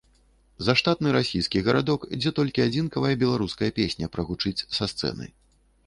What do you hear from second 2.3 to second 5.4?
толькі адзінкавая беларуская песня прагучыць са сцэны.